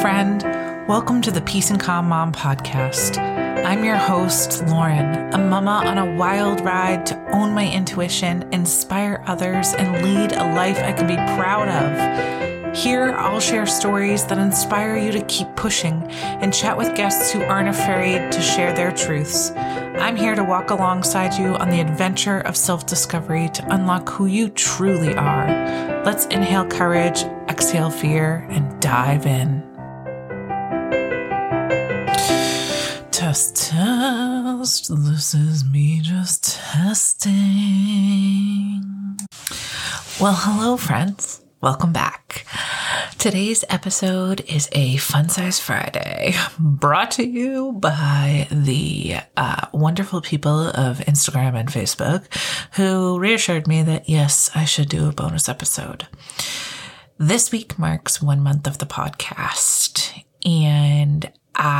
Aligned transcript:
friend. 0.00 0.42
Welcome 0.88 1.22
to 1.22 1.30
the 1.30 1.40
Peace 1.40 1.70
and 1.70 1.80
Calm 1.80 2.08
Mom 2.08 2.30
podcast. 2.30 3.16
I'm 3.64 3.82
your 3.82 3.96
host, 3.96 4.62
Lauren, 4.66 5.32
a 5.32 5.38
mama 5.38 5.82
on 5.86 5.96
a 5.96 6.16
wild 6.16 6.60
ride 6.60 7.06
to 7.06 7.30
own 7.32 7.52
my 7.52 7.70
intuition, 7.70 8.46
inspire 8.52 9.24
others, 9.26 9.72
and 9.72 10.04
lead 10.04 10.32
a 10.32 10.54
life 10.54 10.78
I 10.78 10.92
can 10.92 11.06
be 11.06 11.16
proud 11.36 11.68
of. 11.68 12.76
Here, 12.76 13.12
I'll 13.12 13.40
share 13.40 13.66
stories 13.66 14.24
that 14.26 14.36
inspire 14.36 14.98
you 14.98 15.12
to 15.12 15.24
keep 15.24 15.48
pushing 15.56 16.02
and 16.10 16.52
chat 16.52 16.76
with 16.76 16.94
guests 16.94 17.32
who 17.32 17.42
aren't 17.42 17.70
afraid 17.70 18.30
to 18.32 18.42
share 18.42 18.74
their 18.74 18.92
truths. 18.92 19.50
I'm 19.52 20.16
here 20.16 20.34
to 20.34 20.44
walk 20.44 20.70
alongside 20.70 21.34
you 21.38 21.54
on 21.56 21.70
the 21.70 21.80
adventure 21.80 22.40
of 22.40 22.54
self 22.56 22.84
discovery 22.84 23.48
to 23.54 23.74
unlock 23.74 24.10
who 24.10 24.26
you 24.26 24.50
truly 24.50 25.14
are. 25.14 25.46
Let's 26.04 26.26
inhale 26.26 26.66
courage, 26.66 27.22
exhale 27.48 27.90
fear, 27.90 28.46
and 28.50 28.78
dive 28.80 29.24
in. 29.26 29.75
Test, 33.36 33.68
test. 33.70 34.88
This 34.88 35.34
is 35.34 35.62
me 35.62 36.00
just 36.00 36.56
testing. 36.56 37.28
Well, 40.18 40.32
hello, 40.34 40.78
friends. 40.78 41.42
Welcome 41.60 41.92
back. 41.92 42.46
Today's 43.18 43.62
episode 43.68 44.40
is 44.48 44.70
a 44.72 44.96
Fun 44.96 45.28
Size 45.28 45.60
Friday 45.60 46.32
brought 46.58 47.10
to 47.10 47.26
you 47.26 47.72
by 47.72 48.48
the 48.50 49.16
uh, 49.36 49.66
wonderful 49.74 50.22
people 50.22 50.68
of 50.68 51.00
Instagram 51.00 51.60
and 51.60 51.68
Facebook 51.68 52.24
who 52.76 53.18
reassured 53.18 53.68
me 53.68 53.82
that 53.82 54.08
yes, 54.08 54.50
I 54.54 54.64
should 54.64 54.88
do 54.88 55.10
a 55.10 55.12
bonus 55.12 55.46
episode. 55.46 56.06
This 57.18 57.52
week 57.52 57.78
marks 57.78 58.22
one 58.22 58.40
month 58.40 58.66
of 58.66 58.78
the 58.78 58.86
podcast, 58.86 60.22
and 60.42 60.85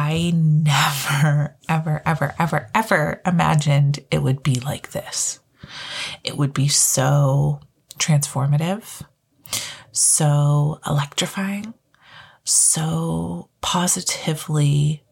I 0.08 0.30
never, 0.30 1.56
ever, 1.68 2.00
ever, 2.06 2.34
ever, 2.38 2.70
ever 2.72 3.20
imagined 3.26 3.98
it 4.12 4.22
would 4.22 4.40
be 4.44 4.60
like 4.60 4.92
this. 4.92 5.40
It 6.22 6.36
would 6.36 6.54
be 6.54 6.68
so 6.68 7.58
transformative, 7.98 9.04
so 9.90 10.78
electrifying, 10.86 11.74
so 12.44 13.48
positively 13.60 15.02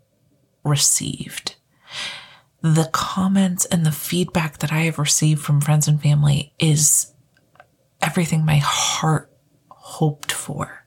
received. 0.62 1.56
The 2.61 2.89
comments 2.92 3.65
and 3.65 3.84
the 3.84 3.91
feedback 3.91 4.59
that 4.59 4.72
I 4.72 4.83
have 4.83 5.00
received 5.00 5.42
from 5.42 5.61
friends 5.61 5.89
and 5.89 6.00
family 6.00 6.55
is 6.61 7.12
everything 8.00 8.45
my 8.45 8.59
heart 8.62 9.28
hoped 9.69 10.31
for 10.31 10.84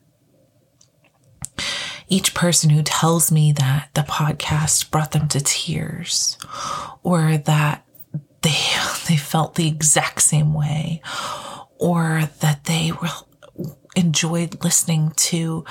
each 2.08 2.34
person 2.34 2.70
who 2.70 2.82
tells 2.82 3.30
me 3.30 3.52
that 3.52 3.90
the 3.94 4.00
podcast 4.02 4.90
brought 4.90 5.12
them 5.12 5.28
to 5.28 5.40
tears 5.40 6.38
or 7.02 7.36
that 7.38 7.84
they, 8.42 8.50
they 9.08 9.16
felt 9.16 9.54
the 9.54 9.68
exact 9.68 10.22
same 10.22 10.54
way 10.54 11.02
or 11.78 12.22
that 12.40 12.64
they 12.64 12.92
were, 12.92 13.08
enjoyed 13.96 14.62
listening 14.62 15.12
to 15.16 15.64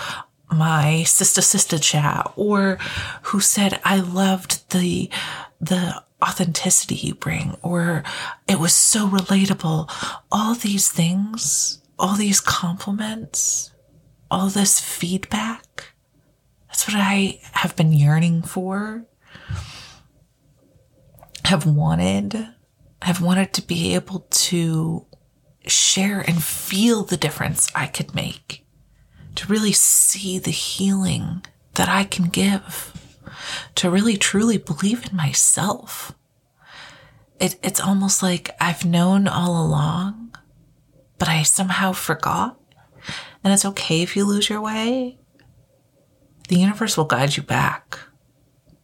my 0.52 1.03
sister 1.03 1.41
sister 1.41 1.77
chat 1.77 2.31
or 2.35 2.77
who 3.23 3.39
said 3.39 3.80
I 3.83 3.99
loved 3.99 4.69
the 4.71 5.09
the 5.59 6.02
authenticity 6.21 6.95
you 6.95 7.15
bring 7.15 7.58
or 7.61 8.03
it 8.47 8.59
was 8.59 8.73
so 8.73 9.08
relatable. 9.08 9.89
All 10.31 10.55
these 10.55 10.89
things 10.91 11.81
all 11.99 12.15
these 12.15 12.39
compliments 12.39 13.71
all 14.30 14.49
this 14.49 14.80
feedback 14.80 15.93
that's 16.78 16.94
what 16.94 17.02
I 17.02 17.39
have 17.53 17.75
been 17.75 17.92
yearning 17.92 18.44
for, 18.44 19.04
have 21.45 21.65
wanted, 21.65 22.49
have 23.02 23.20
wanted 23.20 23.52
to 23.54 23.64
be 23.64 23.95
able 23.95 24.27
to 24.30 25.08
share 25.66 26.20
and 26.20 26.43
feel 26.43 27.02
the 27.02 27.17
difference 27.17 27.67
I 27.73 27.87
could 27.87 28.14
make, 28.14 28.64
to 29.33 29.48
really 29.48 29.71
see 29.71 30.37
the 30.37 30.52
healing 30.52 31.43
that 31.73 31.89
I 31.89 32.04
can 32.04 32.26
give, 32.27 32.93
to 33.73 33.89
really 33.89 34.16
truly 34.16 34.60
believe 34.60 35.10
in 35.10 35.17
myself. 35.17 36.14
It, 37.39 37.55
it's 37.64 37.80
almost 37.82 38.21
like 38.21 38.55
I've 38.61 38.86
known 38.86 39.27
all 39.27 39.66
along, 39.66 40.36
but 41.17 41.27
I 41.27 41.42
somehow 41.42 41.93
forgot. 41.93 42.60
And 43.43 43.52
it's 43.52 43.66
okay 43.66 44.04
if 44.04 44.16
you 44.16 44.26
lose 44.26 44.48
your 44.48 44.61
way 44.61 45.17
the 46.47 46.58
universe 46.58 46.97
will 46.97 47.05
guide 47.05 47.35
you 47.37 47.43
back. 47.43 47.99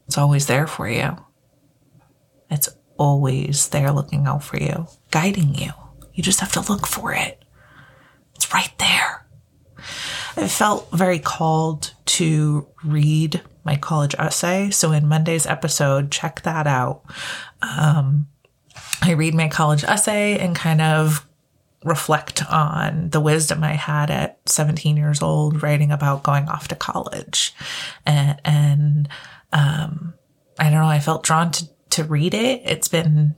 It's 0.08 0.18
always 0.18 0.48
there 0.48 0.68
for 0.68 0.88
you. 0.88 1.18
It's 2.50 2.70
always 2.98 3.70
there 3.70 3.92
looking 3.92 4.28
out 4.28 4.44
for 4.44 4.58
you, 4.58 4.88
guiding 5.12 5.56
you. 5.56 5.72
You 6.14 6.24
just 6.24 6.40
have 6.42 6.52
to 6.54 6.72
look 6.72 6.86
for 6.86 7.14
it. 7.14 7.44
It's 8.36 8.54
right 8.54 8.72
there. 8.78 9.26
I 10.36 10.48
felt 10.48 10.90
very 10.92 11.20
called 11.20 11.94
to 12.06 12.68
read 12.84 13.42
my 13.64 13.76
college 13.76 14.16
essay. 14.20 14.70
So 14.70 14.92
in 14.92 15.08
Monday's 15.08 15.48
episode, 15.48 16.12
check 16.12 16.42
that 16.42 16.68
out. 16.68 17.04
Um, 17.62 18.28
I 19.02 19.12
read 19.12 19.34
my 19.34 19.48
college 19.48 19.84
essay 19.84 20.38
and 20.40 20.56
kind 20.56 20.82
of 20.82 21.28
reflect 21.84 22.46
on 22.52 23.10
the 23.10 23.20
wisdom 23.20 23.64
I 23.64 23.74
had 23.74 24.10
at 24.10 24.40
17 24.46 24.98
years 24.98 25.22
old, 25.22 25.62
writing 25.64 25.92
about 25.92 26.24
going 26.24 26.48
off 26.48 26.68
to 26.70 26.76
college. 26.76 27.54
And, 28.06 28.40
and 28.46 29.10
um, 29.52 30.14
I 30.60 30.66
don't 30.66 30.80
know, 30.80 30.88
I 30.88 31.00
felt 31.00 31.24
drawn 31.24 31.52
to, 31.52 31.70
to 31.92 32.04
read 32.04 32.34
it. 32.34 32.62
It's 32.66 32.88
been, 32.88 33.36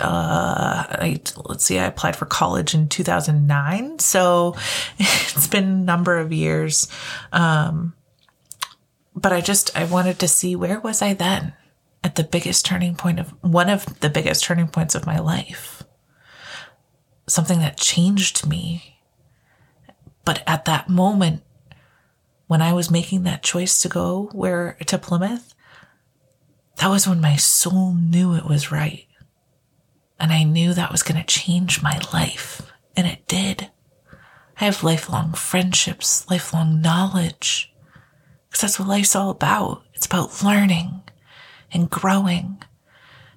uh, 0.00 0.84
I, 0.88 1.20
let's 1.44 1.64
see, 1.64 1.78
I 1.78 1.86
applied 1.86 2.16
for 2.16 2.26
college 2.26 2.74
in 2.74 2.88
2009. 2.88 3.98
So 3.98 4.56
it's 4.98 5.46
been 5.46 5.64
a 5.64 5.84
number 5.84 6.18
of 6.18 6.32
years. 6.32 6.88
Um, 7.32 7.94
but 9.14 9.32
I 9.32 9.40
just, 9.40 9.76
I 9.76 9.84
wanted 9.84 10.18
to 10.20 10.28
see 10.28 10.56
where 10.56 10.80
was 10.80 11.02
I 11.02 11.14
then 11.14 11.52
at 12.04 12.16
the 12.16 12.24
biggest 12.24 12.64
turning 12.64 12.94
point 12.94 13.20
of 13.20 13.30
one 13.42 13.68
of 13.68 14.00
the 14.00 14.10
biggest 14.10 14.44
turning 14.44 14.66
points 14.66 14.94
of 14.94 15.06
my 15.06 15.18
life 15.18 15.71
something 17.32 17.58
that 17.60 17.76
changed 17.76 18.46
me. 18.46 18.98
But 20.24 20.42
at 20.46 20.64
that 20.66 20.88
moment, 20.88 21.42
when 22.46 22.62
I 22.62 22.72
was 22.72 22.90
making 22.90 23.22
that 23.22 23.42
choice 23.42 23.80
to 23.82 23.88
go 23.88 24.28
where 24.32 24.76
to 24.86 24.98
Plymouth, 24.98 25.54
that 26.76 26.88
was 26.88 27.08
when 27.08 27.20
my 27.20 27.36
soul 27.36 27.94
knew 27.94 28.34
it 28.34 28.44
was 28.44 28.70
right. 28.70 29.06
And 30.20 30.32
I 30.32 30.44
knew 30.44 30.74
that 30.74 30.92
was 30.92 31.02
going 31.02 31.20
to 31.20 31.26
change 31.26 31.82
my 31.82 32.00
life. 32.12 32.70
And 32.96 33.06
it 33.06 33.26
did. 33.26 33.70
I 34.60 34.66
have 34.66 34.84
lifelong 34.84 35.32
friendships, 35.32 36.28
lifelong 36.30 36.80
knowledge. 36.80 37.72
Because 38.48 38.60
that's 38.60 38.78
what 38.78 38.88
life's 38.88 39.16
all 39.16 39.30
about. 39.30 39.82
It's 39.94 40.06
about 40.06 40.42
learning 40.44 41.02
and 41.72 41.90
growing 41.90 42.62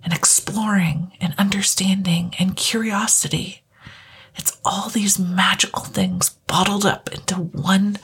and 0.03 0.13
exploring 0.13 1.13
and 1.19 1.33
understanding 1.37 2.35
and 2.37 2.55
curiosity. 2.55 3.63
It's 4.35 4.57
all 4.63 4.89
these 4.89 5.17
magical 5.19 5.83
things 5.83 6.29
bottled 6.47 6.85
up 6.85 7.11
into 7.13 7.35
one 7.35 7.97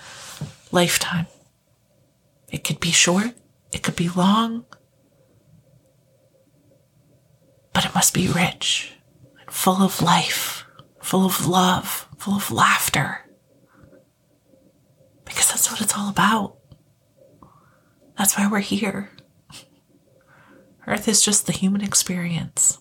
lifetime. 0.72 1.28
It 2.50 2.64
could 2.64 2.80
be 2.80 2.92
short, 2.92 3.34
it 3.72 3.84
could 3.84 3.96
be 3.96 4.10
long, 4.10 4.66
but 7.74 7.86
it 7.86 7.96
must 7.96 8.14
be 8.14 8.28
rich, 8.28 8.94
and 9.40 9.50
full 9.52 9.82
of 9.82 10.02
life, 10.02 10.66
full 11.02 11.26
of 11.26 11.48
love, 11.48 12.08
full 12.18 12.36
of 12.36 12.52
laughter. 12.52 13.20
Because 15.26 15.50
that's 15.50 15.72
what 15.72 15.82
it's 15.82 15.98
all 15.98 16.10
about. 16.10 16.58
That's 18.18 18.38
why 18.38 18.48
we're 18.50 18.60
here. 18.60 19.10
Earth 20.86 21.08
is 21.08 21.22
just 21.22 21.46
the 21.46 21.54
human 21.54 21.82
experience. 21.82 22.78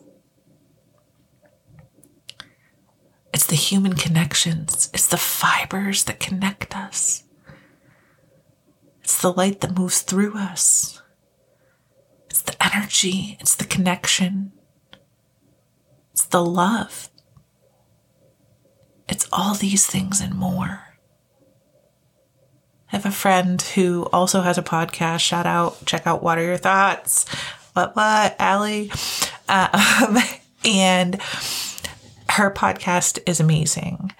It's 3.33 3.40
the 3.51 3.57
human 3.57 3.95
connections. 3.95 4.89
It's 4.95 5.09
the 5.09 5.17
fibers 5.17 6.05
that 6.05 6.21
connect 6.21 6.77
us. 6.77 7.25
It's 9.03 9.21
the 9.21 9.33
light 9.33 9.61
that 9.61 9.77
moves 9.77 10.03
through 10.03 10.39
us. 10.39 11.03
It's 12.27 12.43
the 12.43 12.55
energy. 12.65 13.37
It's 13.41 13.57
the 13.57 13.65
connection. 13.65 14.53
It's 16.13 16.25
the 16.27 16.45
love. 16.45 17.11
It's 19.09 19.27
all 19.33 19.55
these 19.55 19.85
things 19.85 20.21
and 20.21 20.37
more. 20.37 20.85
I 22.93 22.97
have 22.97 23.05
a 23.05 23.11
friend 23.11 23.61
who 23.61 24.09
also 24.13 24.43
has 24.43 24.59
a 24.59 24.63
podcast. 24.63 25.21
Shout 25.21 25.47
out, 25.47 25.85
check 25.87 26.07
out 26.07 26.23
What 26.23 26.39
Are 26.39 26.45
Your 26.45 26.57
Thoughts? 26.57 27.29
What, 27.73 27.97
what, 27.97 28.37
Allie? 28.39 28.93
Um, 29.49 30.19
and 30.65 31.21
her 32.31 32.51
podcast 32.51 33.19
is 33.27 33.41
amazing. 33.41 34.13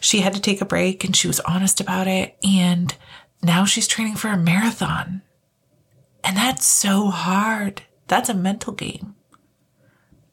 She 0.00 0.20
had 0.20 0.34
to 0.34 0.40
take 0.40 0.60
a 0.60 0.66
break 0.66 1.04
and 1.04 1.14
she 1.14 1.26
was 1.26 1.40
honest 1.40 1.80
about 1.80 2.06
it. 2.06 2.36
And 2.44 2.94
now 3.42 3.64
she's 3.64 3.88
training 3.88 4.16
for 4.16 4.28
a 4.28 4.36
marathon. 4.36 5.22
And 6.24 6.36
that's 6.36 6.66
so 6.66 7.08
hard. 7.08 7.82
That's 8.08 8.28
a 8.28 8.34
mental 8.34 8.72
game. 8.72 9.14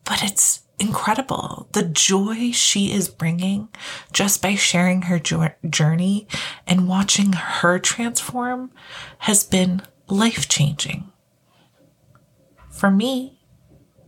But 0.06 0.24
it's 0.24 0.62
incredible. 0.80 1.69
The 1.74 1.83
joy 1.83 2.51
she 2.51 2.91
is 2.91 3.09
bringing 3.09 3.69
just 4.12 4.41
by 4.41 4.56
sharing 4.56 5.03
her 5.03 5.19
journey 5.19 6.27
and 6.68 6.88
watching 6.88 7.33
her 7.33 7.80
transform 7.80 8.71
has 9.19 9.44
been 9.44 9.81
life 10.07 10.50
changing 10.50 11.12
for 12.69 12.91
me 12.91 13.39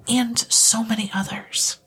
and 0.07 0.37
so 0.37 0.83
many 0.83 1.09
others. 1.13 1.79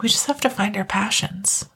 We 0.00 0.08
just 0.08 0.26
have 0.26 0.40
to 0.42 0.50
find 0.50 0.76
our 0.76 0.84
passions. 0.84 1.68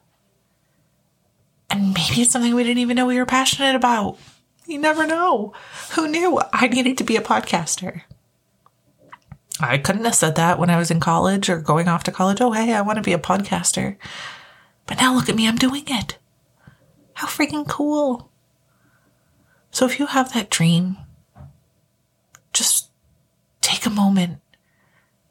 And 1.71 1.95
maybe 1.95 2.23
it's 2.23 2.33
something 2.33 2.55
we 2.55 2.65
didn't 2.65 2.79
even 2.79 2.97
know 2.97 3.07
we 3.07 3.19
were 3.19 3.27
passionate 3.27 3.77
about. 3.77 4.19
You 4.67 4.79
never 4.79 5.07
know. 5.07 5.53
Who 5.93 6.09
knew 6.09 6.41
I 6.53 6.69
needed 6.69 6.99
to 6.99 7.05
be 7.05 7.17
a 7.17 7.23
podcaster? 7.23 8.03
I 9.61 9.79
couldn't 9.79 10.05
have 10.05 10.15
said 10.15 10.37
that 10.37 10.59
when 10.59 10.71
I 10.71 10.79
was 10.79 10.91
in 10.91 11.01
college 11.01 11.49
or 11.49 11.59
going 11.61 11.89
off 11.89 12.05
to 12.05 12.13
college. 12.13 12.41
Oh, 12.41 12.53
hey, 12.53 12.73
I 12.73 12.81
want 12.81 12.97
to 12.97 13.03
be 13.03 13.13
a 13.13 13.19
podcaster. 13.19 13.97
But 14.87 14.99
now 14.99 15.15
look 15.15 15.29
at 15.29 15.37
me, 15.37 15.47
I'm 15.47 15.57
doing 15.57 15.85
it. 15.87 16.19
How 17.15 17.27
freaking 17.27 17.69
cool. 17.69 18.31
So 19.71 19.87
if 19.87 19.99
you 19.99 20.07
have 20.07 20.33
that 20.33 20.51
dream, 20.51 20.97
just 22.53 22.91
take 23.61 23.87
a 23.87 23.91
moment 23.91 24.41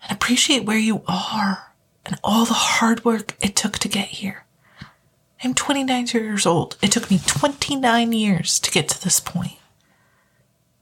and 0.03 0.12
appreciate 0.12 0.63
where 0.65 0.77
you 0.77 1.03
are 1.07 1.69
and 2.09 2.19
all 2.23 2.44
the 2.44 2.53
hard 2.53 3.06
work 3.06 3.35
it 3.39 3.56
took 3.56 3.77
to 3.77 3.88
get 3.88 4.07
here. 4.07 4.44
I'm 5.44 5.53
29 5.53 6.07
years 6.07 6.47
old. 6.47 6.75
It 6.81 6.91
took 6.91 7.11
me 7.11 7.19
29 7.23 8.11
years 8.13 8.59
to 8.59 8.71
get 8.71 8.89
to 8.89 9.01
this 9.01 9.19
point. 9.19 9.59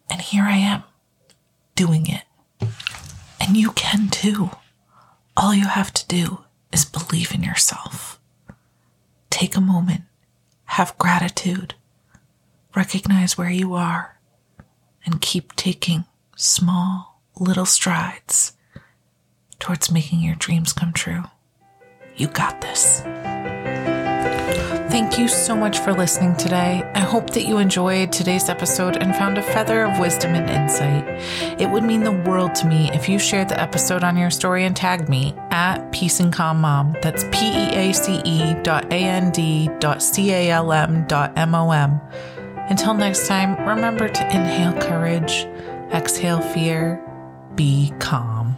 And 0.09 0.21
here 0.21 0.43
I 0.43 0.55
am 0.55 0.83
doing 1.75 2.07
it. 2.07 2.23
And 3.41 3.57
you 3.57 3.73
can 3.73 4.07
too. 4.07 4.51
All 5.35 5.53
you 5.53 5.67
have 5.67 5.93
to 5.93 6.07
do 6.07 6.45
is 6.71 6.85
believe 6.85 7.33
in 7.33 7.43
yourself. 7.43 8.19
Take 9.29 9.57
a 9.57 9.61
moment, 9.61 10.03
have 10.65 10.97
gratitude, 10.97 11.75
recognize 12.73 13.37
where 13.37 13.49
you 13.49 13.73
are, 13.73 14.17
and 15.05 15.19
keep 15.19 15.57
taking 15.57 16.05
small 16.37 17.21
little 17.37 17.65
strides 17.65 18.53
towards 19.59 19.91
making 19.91 20.21
your 20.21 20.35
dreams 20.35 20.73
come 20.73 20.93
true. 20.93 21.23
You 22.15 22.27
got 22.27 22.61
this. 22.61 23.03
Thank 24.89 25.19
you 25.19 25.27
so 25.27 25.55
much 25.55 25.79
for 25.79 25.93
listening 25.93 26.35
today. 26.37 26.89
I 26.95 27.01
hope 27.01 27.31
that 27.31 27.45
you 27.45 27.57
enjoyed 27.57 28.11
today's 28.11 28.49
episode 28.49 28.97
and 28.97 29.15
found 29.15 29.37
a 29.37 29.43
feather 29.43 29.83
of 29.83 29.99
wisdom 29.99 30.33
and 30.33 30.49
insight. 30.49 31.05
It 31.61 31.69
would 31.69 31.83
mean 31.83 32.03
the 32.03 32.11
world 32.11 32.55
to 32.55 32.67
me 32.67 32.89
if 32.93 33.07
you 33.07 33.19
shared 33.19 33.49
the 33.49 33.61
episode 33.61 34.03
on 34.03 34.17
your 34.17 34.31
story 34.31 34.63
and 34.63 34.75
tagged 34.75 35.09
me 35.09 35.35
at 35.51 35.91
Peace 35.91 36.19
and 36.19 36.33
Calm 36.33 36.61
Mom. 36.61 36.95
That's 37.03 37.25
P 37.25 37.45
E 37.45 37.75
A 37.75 37.93
C 37.93 38.21
E 38.23 38.55
dot 38.63 38.85
A 38.91 38.95
N 38.95 39.29
D 39.31 39.69
dot 39.79 40.01
C 40.01 40.31
A 40.31 40.49
L 40.49 40.71
M 40.71 41.05
dot 41.05 41.33
M 41.37 41.53
O 41.53 41.69
M. 41.71 41.99
Until 42.69 42.93
next 42.93 43.27
time, 43.27 43.55
remember 43.67 44.07
to 44.07 44.25
inhale 44.35 44.73
courage, 44.81 45.45
exhale 45.93 46.41
fear, 46.41 47.03
be 47.55 47.93
calm. 47.99 48.57